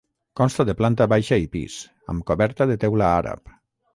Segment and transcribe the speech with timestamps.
[0.39, 1.77] Consta de planta baixa i pis,
[2.13, 3.55] amb coberta de teula àrab.